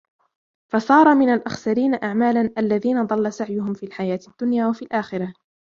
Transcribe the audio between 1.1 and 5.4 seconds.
مِنْ الْأَخْسَرِينَ أَعْمَالًا الَّذِينَ ضَلَّ سَعْيُهُمْ فِي الْحَيَاةِ الدُّنْيَا وَفِي الْآخِرَةِ